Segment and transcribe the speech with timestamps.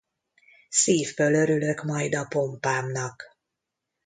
[0.69, 3.25] Szívből örülök majd a pompámnak.